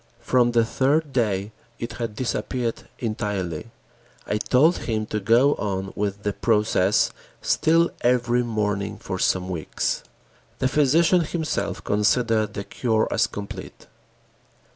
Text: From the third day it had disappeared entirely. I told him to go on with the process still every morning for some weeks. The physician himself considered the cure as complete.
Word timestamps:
From 0.21 0.53
the 0.53 0.65
third 0.65 1.13
day 1.13 1.51
it 1.77 1.91
had 2.01 2.15
disappeared 2.15 2.87
entirely. 2.97 3.69
I 4.25 4.39
told 4.39 4.77
him 4.79 5.05
to 5.05 5.19
go 5.19 5.53
on 5.57 5.93
with 5.95 6.23
the 6.23 6.33
process 6.33 7.11
still 7.43 7.91
every 8.01 8.41
morning 8.41 8.97
for 8.97 9.19
some 9.19 9.47
weeks. 9.47 10.01
The 10.57 10.67
physician 10.67 11.21
himself 11.21 11.83
considered 11.83 12.55
the 12.55 12.63
cure 12.63 13.07
as 13.11 13.27
complete. 13.27 13.85